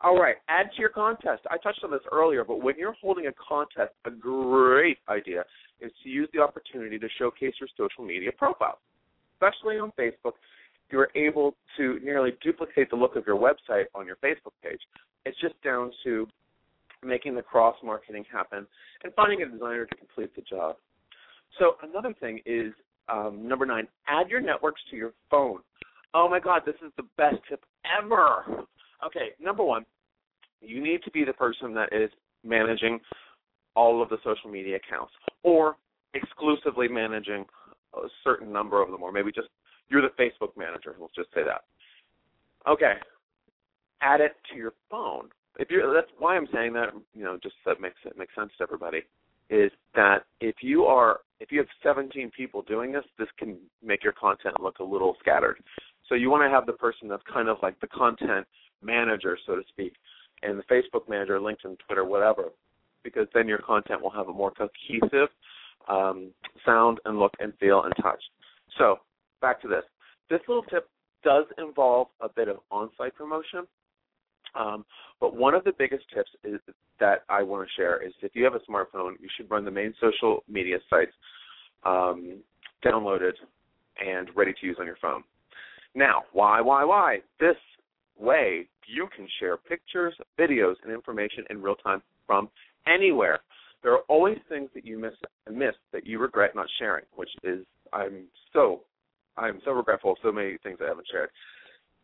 All 0.00 0.20
right, 0.20 0.36
add 0.48 0.66
to 0.74 0.80
your 0.80 0.88
contest. 0.88 1.42
I 1.48 1.58
touched 1.58 1.84
on 1.84 1.90
this 1.90 2.00
earlier, 2.10 2.44
but 2.44 2.60
when 2.60 2.76
you're 2.76 2.94
holding 3.00 3.28
a 3.28 3.32
contest, 3.32 3.92
a 4.04 4.10
great 4.10 4.98
idea 5.08 5.44
is 5.80 5.92
to 6.02 6.08
use 6.08 6.28
the 6.32 6.40
opportunity 6.40 6.98
to 6.98 7.08
showcase 7.18 7.54
your 7.60 7.68
social 7.76 8.04
media 8.04 8.30
profile, 8.36 8.78
especially 9.34 9.78
on 9.78 9.92
Facebook. 9.98 10.32
You're 10.90 11.08
able 11.14 11.54
to 11.76 12.00
nearly 12.02 12.32
duplicate 12.42 12.90
the 12.90 12.96
look 12.96 13.16
of 13.16 13.24
your 13.26 13.36
website 13.36 13.84
on 13.94 14.06
your 14.06 14.16
Facebook 14.16 14.52
page. 14.62 14.80
It's 15.24 15.40
just 15.40 15.54
down 15.62 15.92
to 16.04 16.26
making 17.04 17.34
the 17.34 17.42
cross 17.42 17.76
marketing 17.82 18.24
happen 18.32 18.66
and 19.04 19.12
finding 19.14 19.42
a 19.42 19.48
designer 19.48 19.86
to 19.86 19.94
complete 19.96 20.34
the 20.34 20.42
job. 20.42 20.76
So 21.58 21.76
another 21.82 22.14
thing 22.20 22.40
is 22.46 22.72
um, 23.08 23.46
number 23.46 23.66
nine: 23.66 23.88
add 24.08 24.28
your 24.28 24.40
networks 24.40 24.80
to 24.90 24.96
your 24.96 25.12
phone. 25.30 25.60
Oh 26.14 26.28
my 26.28 26.40
God, 26.40 26.62
this 26.66 26.76
is 26.84 26.92
the 26.96 27.04
best 27.16 27.36
tip 27.48 27.64
ever. 28.00 28.64
Okay, 29.04 29.30
number 29.40 29.64
one, 29.64 29.84
you 30.60 30.82
need 30.82 31.02
to 31.04 31.10
be 31.10 31.24
the 31.24 31.32
person 31.32 31.74
that 31.74 31.92
is 31.92 32.10
managing 32.44 33.00
all 33.74 34.02
of 34.02 34.08
the 34.08 34.18
social 34.24 34.50
media 34.50 34.76
accounts 34.76 35.12
or 35.42 35.76
exclusively 36.14 36.88
managing 36.88 37.44
a 37.94 38.06
certain 38.22 38.52
number 38.52 38.82
of 38.82 38.90
them, 38.90 39.02
or 39.02 39.12
maybe 39.12 39.32
just 39.32 39.48
you're 39.88 40.02
the 40.02 40.08
Facebook 40.22 40.56
manager. 40.56 40.94
Let's 41.00 41.14
just 41.14 41.28
say 41.34 41.42
that. 41.44 41.62
Okay, 42.70 42.94
add 44.00 44.20
it 44.20 44.32
to 44.50 44.56
your 44.56 44.74
phone. 44.90 45.28
If 45.58 45.70
you're, 45.70 45.92
that's 45.92 46.10
why 46.18 46.36
I'm 46.36 46.48
saying 46.52 46.72
that. 46.74 46.90
You 47.14 47.24
know, 47.24 47.38
just 47.42 47.54
that 47.66 47.80
makes 47.80 47.96
it 48.04 48.16
makes 48.16 48.34
sense 48.34 48.50
to 48.58 48.62
everybody. 48.62 49.02
Is 49.50 49.70
that 49.94 50.24
if 50.40 50.56
you 50.62 50.84
are 50.84 51.20
if 51.40 51.50
you 51.50 51.58
have 51.58 51.68
17 51.82 52.30
people 52.36 52.62
doing 52.62 52.92
this, 52.92 53.04
this 53.18 53.28
can 53.38 53.58
make 53.84 54.04
your 54.04 54.12
content 54.12 54.60
look 54.60 54.78
a 54.78 54.84
little 54.84 55.16
scattered. 55.20 55.62
So 56.08 56.14
you 56.14 56.30
want 56.30 56.42
to 56.44 56.50
have 56.50 56.66
the 56.66 56.72
person 56.72 57.08
that's 57.08 57.22
kind 57.32 57.48
of 57.48 57.58
like 57.62 57.78
the 57.80 57.88
content 57.88 58.46
manager, 58.82 59.36
so 59.46 59.56
to 59.56 59.62
speak, 59.68 59.94
and 60.42 60.58
the 60.58 60.62
Facebook 60.64 61.08
manager, 61.08 61.38
LinkedIn, 61.38 61.76
Twitter, 61.86 62.04
whatever, 62.04 62.50
because 63.02 63.26
then 63.34 63.48
your 63.48 63.58
content 63.58 64.00
will 64.00 64.10
have 64.10 64.28
a 64.28 64.32
more 64.32 64.52
cohesive 64.52 65.28
um, 65.88 66.30
sound 66.64 66.98
and 67.04 67.18
look 67.18 67.32
and 67.40 67.52
feel 67.58 67.82
and 67.84 67.94
touch. 68.00 68.22
So 68.78 68.96
back 69.40 69.60
to 69.62 69.68
this. 69.68 69.84
This 70.30 70.40
little 70.48 70.64
tip 70.64 70.88
does 71.24 71.44
involve 71.58 72.08
a 72.20 72.28
bit 72.28 72.48
of 72.48 72.58
on-site 72.70 73.14
promotion, 73.14 73.66
um, 74.54 74.84
but 75.20 75.36
one 75.36 75.54
of 75.54 75.64
the 75.64 75.72
biggest 75.78 76.04
tips 76.14 76.30
is, 76.44 76.60
that 77.00 77.24
I 77.28 77.42
want 77.42 77.66
to 77.66 77.72
share 77.74 78.00
is 78.04 78.12
if 78.22 78.32
you 78.34 78.44
have 78.44 78.54
a 78.54 78.60
smartphone, 78.60 79.14
you 79.20 79.28
should 79.36 79.50
run 79.50 79.64
the 79.64 79.70
main 79.70 79.92
social 80.00 80.44
media 80.48 80.78
sites 80.88 81.12
um, 81.84 82.38
downloaded 82.84 83.32
and 84.04 84.28
ready 84.36 84.52
to 84.60 84.66
use 84.66 84.76
on 84.78 84.86
your 84.86 84.98
phone. 85.02 85.24
Now, 85.94 86.22
why, 86.32 86.60
why, 86.60 86.84
why? 86.84 87.18
This 87.40 87.56
way, 88.18 88.68
you 88.86 89.08
can 89.16 89.26
share 89.40 89.56
pictures, 89.56 90.14
videos, 90.38 90.74
and 90.84 90.92
information 90.92 91.44
in 91.50 91.60
real 91.60 91.74
time 91.74 92.02
from 92.26 92.48
anywhere. 92.86 93.40
There 93.82 93.92
are 93.92 94.02
always 94.08 94.38
things 94.48 94.70
that 94.74 94.86
you 94.86 94.98
miss 94.98 95.14
miss 95.50 95.74
that 95.92 96.06
you 96.06 96.20
regret 96.20 96.54
not 96.54 96.66
sharing, 96.78 97.04
which 97.16 97.30
is 97.42 97.64
I'm 97.92 98.26
so 98.52 98.82
I'm 99.36 99.60
so 99.64 99.72
regretful 99.72 100.12
of 100.12 100.18
so 100.22 100.30
many 100.30 100.56
things 100.62 100.78
I 100.80 100.88
haven't 100.88 101.08
shared. 101.10 101.30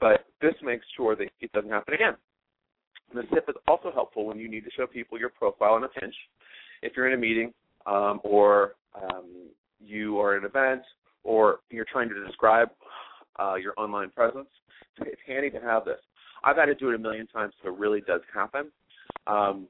But 0.00 0.26
this 0.40 0.54
makes 0.62 0.84
sure 0.96 1.14
that 1.16 1.28
it 1.40 1.52
doesn't 1.52 1.70
happen 1.70 1.94
again. 1.94 2.16
And 3.10 3.22
the 3.22 3.34
tip 3.34 3.48
is 3.48 3.54
also 3.66 3.90
helpful 3.92 4.26
when 4.26 4.38
you 4.38 4.48
need 4.48 4.64
to 4.64 4.70
show 4.76 4.86
people 4.86 5.18
your 5.18 5.30
profile 5.30 5.76
in 5.76 5.84
a 5.84 5.88
pinch. 5.88 6.14
If 6.82 6.92
you're 6.96 7.08
in 7.08 7.14
a 7.14 7.20
meeting 7.20 7.52
um, 7.86 8.20
or 8.22 8.74
um, 8.94 9.48
you 9.80 10.18
are 10.20 10.36
at 10.36 10.42
an 10.42 10.48
event 10.48 10.82
or 11.24 11.60
you're 11.70 11.86
trying 11.90 12.08
to 12.08 12.26
describe 12.26 12.68
uh, 13.38 13.54
your 13.54 13.74
online 13.76 14.10
presence, 14.10 14.48
it's 15.00 15.20
handy 15.26 15.50
to 15.50 15.60
have 15.60 15.84
this. 15.84 16.00
I've 16.44 16.56
had 16.56 16.66
to 16.66 16.74
do 16.74 16.90
it 16.90 16.94
a 16.94 16.98
million 16.98 17.26
times, 17.26 17.52
so 17.62 17.68
it 17.68 17.78
really 17.78 18.00
does 18.00 18.20
happen. 18.32 18.70
Um, 19.26 19.66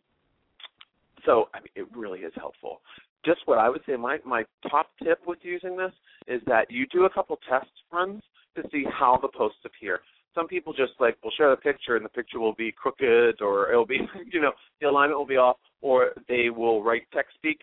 so 1.25 1.49
I 1.55 1.61
mean, 1.61 1.69
it 1.75 1.87
really 1.97 2.21
is 2.21 2.33
helpful. 2.37 2.81
Just 3.25 3.41
what 3.47 3.59
I 3.59 3.69
would 3.69 3.81
say, 3.87 3.97
my 3.97 4.19
my 4.25 4.45
top 4.71 4.91
tip 5.03 5.21
with 5.27 5.39
using 5.43 5.77
this 5.77 5.93
is 6.27 6.41
that 6.47 6.71
you 6.71 6.87
do 6.87 7.05
a 7.05 7.11
couple 7.11 7.39
test 7.49 7.71
runs 7.93 8.23
to 8.57 8.63
see 8.71 8.85
how 8.91 9.19
the 9.21 9.29
posts 9.29 9.59
appear. 9.65 10.01
Some 10.35 10.47
people 10.47 10.73
just 10.73 10.93
like 11.01 11.17
will 11.23 11.33
share 11.37 11.51
the 11.51 11.57
picture 11.57 11.97
and 11.97 12.05
the 12.05 12.11
picture 12.11 12.39
will 12.39 12.55
be 12.55 12.73
crooked 12.73 13.41
or 13.41 13.71
it'll 13.71 13.87
be 13.87 14.01
you 14.33 14.41
know 14.41 14.53
the 14.81 14.89
alignment 14.89 15.19
will 15.19 15.27
be 15.27 15.37
off, 15.37 15.57
or 15.81 16.11
they 16.29 16.51
will 16.51 16.83
write 16.83 17.03
text 17.13 17.35
speak 17.35 17.61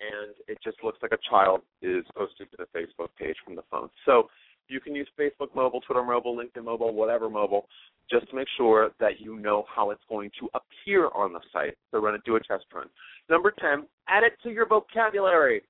and 0.00 0.34
it 0.46 0.58
just 0.62 0.82
looks 0.82 0.98
like 1.02 1.12
a 1.12 1.18
child 1.30 1.60
is 1.82 2.04
posting 2.16 2.46
to 2.46 2.56
the 2.58 2.78
Facebook 2.78 3.08
page 3.18 3.36
from 3.44 3.56
the 3.56 3.62
phone. 3.70 3.88
So 4.06 4.28
you 4.68 4.80
can 4.80 4.94
use 4.94 5.08
Facebook 5.18 5.54
mobile, 5.54 5.80
Twitter 5.80 6.04
mobile, 6.04 6.36
LinkedIn 6.36 6.64
mobile, 6.64 6.92
whatever 6.94 7.28
mobile, 7.28 7.66
just 8.10 8.28
to 8.30 8.36
make 8.36 8.48
sure 8.56 8.90
that 9.00 9.20
you 9.20 9.38
know 9.38 9.64
how 9.74 9.90
it's 9.90 10.02
going 10.08 10.30
to 10.40 10.48
appear 10.54 11.08
on 11.14 11.32
the 11.32 11.40
site. 11.52 11.76
So 11.90 12.00
run 12.00 12.14
it, 12.14 12.22
do 12.24 12.36
a 12.36 12.40
test 12.40 12.64
run. 12.74 12.86
Number 13.28 13.52
10, 13.58 13.86
add 14.08 14.22
it 14.22 14.32
to 14.42 14.50
your 14.50 14.66
vocabulary. 14.66 15.62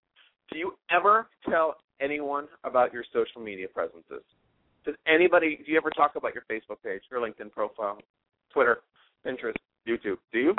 Do 0.52 0.58
you 0.58 0.72
ever 0.90 1.28
tell 1.48 1.76
anyone 2.00 2.46
about 2.64 2.92
your 2.92 3.04
social 3.12 3.40
media 3.40 3.66
presences? 3.72 4.24
Does 4.88 4.96
anybody, 5.06 5.60
do 5.66 5.70
you 5.70 5.76
ever 5.76 5.90
talk 5.90 6.12
about 6.16 6.32
your 6.32 6.44
Facebook 6.50 6.82
page, 6.82 7.02
your 7.10 7.20
LinkedIn 7.20 7.52
profile, 7.52 7.98
Twitter, 8.50 8.78
Pinterest, 9.26 9.52
YouTube? 9.86 10.16
Do 10.32 10.38
you? 10.38 10.54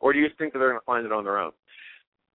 Or 0.00 0.12
do 0.12 0.20
you 0.20 0.28
think 0.38 0.52
that 0.52 0.60
they're 0.60 0.68
going 0.68 0.80
to 0.80 0.84
find 0.84 1.04
it 1.04 1.10
on 1.10 1.24
their 1.24 1.38
own? 1.38 1.50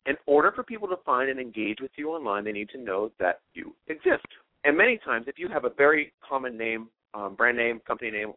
In 0.08 0.16
order 0.26 0.52
for 0.52 0.64
people 0.64 0.88
to 0.88 0.96
find 1.06 1.30
and 1.30 1.40
engage 1.40 1.78
with 1.80 1.92
you 1.96 2.10
online, 2.10 2.44
they 2.44 2.52
need 2.52 2.70
to 2.70 2.80
know 2.80 3.12
that 3.20 3.42
you 3.54 3.76
exist. 3.86 4.26
And 4.64 4.76
many 4.76 4.98
times, 5.06 5.26
if 5.28 5.38
you 5.38 5.48
have 5.48 5.64
a 5.64 5.70
very 5.70 6.12
common 6.28 6.58
name, 6.58 6.88
um, 7.14 7.36
brand 7.36 7.56
name, 7.56 7.82
company 7.86 8.10
name, 8.10 8.34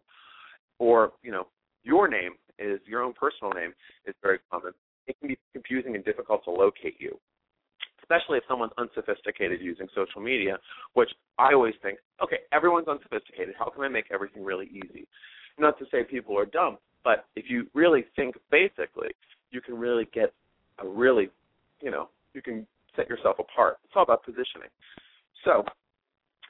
or 0.79 1.13
you 1.23 1.33
know 1.33 1.47
your 1.85 2.07
name 2.07 2.33
is 2.59 2.81
your 2.85 3.03
own 3.03 3.15
personal 3.15 3.55
name 3.55 3.73
is 4.05 4.15
very 4.23 4.41
common. 4.51 4.75
It 5.07 5.17
can 5.21 5.29
be 5.29 5.39
confusing 5.55 5.95
and 5.95 6.05
difficult 6.05 6.45
to 6.45 6.51
locate 6.51 6.97
you, 6.99 7.19
especially 8.11 8.39
if 8.39 8.45
someone's 8.49 8.73
unsophisticated 8.79 9.61
using 9.61 9.87
social 9.95 10.21
media. 10.21 10.59
Which 10.95 11.11
I 11.39 11.55
always 11.55 11.75
think, 11.83 11.99
okay, 12.23 12.39
everyone's 12.53 12.89
unsophisticated. 12.89 13.55
How 13.59 13.71
can 13.71 13.83
I 13.85 13.89
make 13.89 14.07
everything 14.13 14.45
really 14.45 14.67
easy? 14.67 15.07
Not 15.59 15.79
to 15.79 15.85
say 15.91 16.05
people 16.05 16.39
are 16.39 16.47
dumb, 16.47 16.79
but 17.05 17.27
if 17.37 17.47
you 17.49 17.67
really 17.75 18.05
think 18.17 18.37
basically, 18.51 19.09
you 19.51 19.61
can 19.61 19.79
really 19.79 20.09
get 20.13 20.33
a 20.79 20.89
really, 20.89 21.29
you 21.81 21.91
know, 21.91 22.09
you 22.35 22.43
can 22.43 22.67
set 22.97 23.09
yourself 23.09 23.37
apart. 23.39 23.79
It's 23.85 23.93
all 23.95 24.03
about 24.03 24.25
positioning. 24.25 24.71
So 25.45 25.65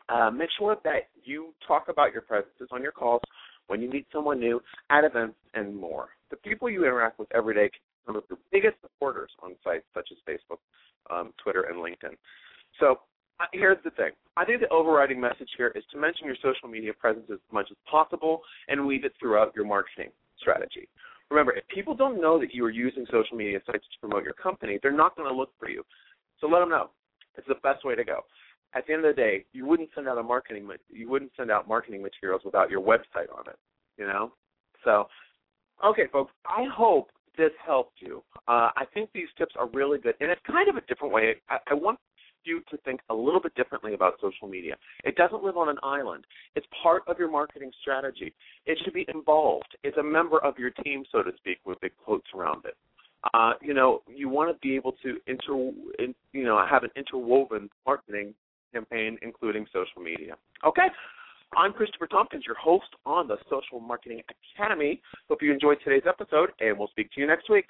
uh, 0.08 0.30
make 0.30 0.48
sure 0.58 0.76
that 0.84 1.08
you 1.24 1.54
talk 1.66 1.86
about 1.88 2.12
your 2.12 2.22
presences 2.22 2.68
on 2.70 2.82
your 2.82 2.92
calls 2.92 3.22
when 3.68 3.80
you 3.80 3.88
meet 3.88 4.06
someone 4.12 4.40
new, 4.40 4.60
at 4.90 5.04
events, 5.04 5.36
and 5.54 5.74
more. 5.74 6.08
The 6.30 6.36
people 6.36 6.68
you 6.68 6.84
interact 6.84 7.18
with 7.18 7.28
every 7.34 7.54
day 7.54 7.70
some 8.10 8.16
of 8.16 8.24
your 8.28 8.38
biggest 8.52 8.76
supporters 8.82 9.30
on 9.42 9.54
sites 9.64 9.84
such 9.94 10.08
as 10.10 10.18
Facebook, 10.28 10.58
um, 11.10 11.32
Twitter, 11.42 11.62
and 11.62 11.78
LinkedIn. 11.78 12.16
So 12.78 13.00
uh, 13.40 13.46
here's 13.52 13.78
the 13.84 13.90
thing. 13.90 14.10
I 14.36 14.44
think 14.44 14.60
the 14.60 14.68
overriding 14.68 15.20
message 15.20 15.48
here 15.56 15.72
is 15.74 15.84
to 15.92 15.98
mention 15.98 16.26
your 16.26 16.36
social 16.42 16.68
media 16.68 16.92
presence 16.98 17.26
as 17.32 17.38
much 17.52 17.68
as 17.70 17.76
possible 17.90 18.40
and 18.68 18.86
weave 18.86 19.04
it 19.04 19.12
throughout 19.18 19.52
your 19.54 19.64
marketing 19.64 20.10
strategy. 20.38 20.88
Remember, 21.30 21.52
if 21.52 21.66
people 21.68 21.94
don't 21.94 22.20
know 22.20 22.40
that 22.40 22.52
you 22.52 22.64
are 22.64 22.70
using 22.70 23.06
social 23.10 23.36
media 23.36 23.60
sites 23.66 23.84
to 23.84 24.00
promote 24.00 24.24
your 24.24 24.34
company, 24.34 24.78
they're 24.82 24.90
not 24.90 25.16
going 25.16 25.28
to 25.28 25.34
look 25.34 25.50
for 25.58 25.68
you. 25.68 25.84
So 26.40 26.48
let 26.48 26.60
them 26.60 26.70
know. 26.70 26.90
It's 27.36 27.46
the 27.46 27.54
best 27.62 27.84
way 27.84 27.94
to 27.94 28.04
go 28.04 28.24
at 28.74 28.86
the 28.86 28.92
end 28.92 29.04
of 29.04 29.14
the 29.14 29.20
day, 29.20 29.44
you 29.52 29.66
wouldn't 29.66 29.90
send 29.94 30.08
out 30.08 30.18
a 30.18 30.22
marketing 30.22 30.68
you 30.88 31.08
wouldn't 31.08 31.32
send 31.36 31.50
out 31.50 31.66
marketing 31.66 32.02
materials 32.02 32.42
without 32.44 32.70
your 32.70 32.80
website 32.80 33.30
on 33.36 33.44
it. 33.48 33.58
You 33.98 34.06
know, 34.06 34.32
so 34.84 35.06
okay, 35.84 36.04
folks. 36.12 36.32
I 36.46 36.64
hope 36.72 37.08
this 37.36 37.50
helped 37.64 37.96
you. 38.00 38.22
Uh, 38.48 38.70
I 38.76 38.84
think 38.92 39.10
these 39.12 39.28
tips 39.38 39.54
are 39.58 39.68
really 39.68 39.98
good, 39.98 40.14
and 40.20 40.30
it's 40.30 40.40
kind 40.46 40.68
of 40.68 40.76
a 40.76 40.80
different 40.82 41.14
way. 41.14 41.36
I, 41.48 41.58
I 41.70 41.74
want 41.74 41.98
you 42.44 42.62
to 42.70 42.76
think 42.78 43.00
a 43.10 43.14
little 43.14 43.40
bit 43.40 43.54
differently 43.54 43.94
about 43.94 44.14
social 44.20 44.48
media. 44.48 44.76
It 45.04 45.16
doesn't 45.16 45.42
live 45.42 45.56
on 45.56 45.68
an 45.68 45.76
island. 45.82 46.24
It's 46.56 46.66
part 46.82 47.02
of 47.06 47.18
your 47.18 47.30
marketing 47.30 47.70
strategy. 47.80 48.32
It 48.66 48.78
should 48.82 48.94
be 48.94 49.06
involved. 49.12 49.76
It's 49.84 49.96
a 49.98 50.02
member 50.02 50.42
of 50.44 50.58
your 50.58 50.70
team, 50.70 51.04
so 51.12 51.22
to 51.22 51.30
speak, 51.36 51.58
with 51.64 51.80
big 51.80 51.92
quotes 52.02 52.26
around 52.34 52.64
it. 52.64 52.76
Uh, 53.34 53.52
you 53.60 53.74
know, 53.74 54.00
you 54.08 54.28
want 54.28 54.50
to 54.50 54.58
be 54.66 54.74
able 54.74 54.92
to 55.02 55.18
inter, 55.26 55.70
in, 55.98 56.14
you 56.32 56.44
know, 56.44 56.64
have 56.68 56.84
an 56.84 56.90
interwoven 56.96 57.68
marketing 57.86 58.34
campaign, 58.72 59.18
including 59.20 59.66
social 59.66 60.02
media. 60.02 60.34
Okay? 60.64 60.86
I'm 61.56 61.72
Christopher 61.72 62.06
Tompkins, 62.06 62.44
your 62.46 62.54
host 62.56 62.86
on 63.04 63.26
the 63.26 63.36
Social 63.50 63.80
Marketing 63.80 64.22
Academy. 64.56 65.02
Hope 65.28 65.42
you 65.42 65.52
enjoyed 65.52 65.78
today's 65.82 66.04
episode, 66.08 66.50
and 66.60 66.78
we'll 66.78 66.88
speak 66.88 67.10
to 67.12 67.20
you 67.20 67.26
next 67.26 67.50
week. 67.50 67.68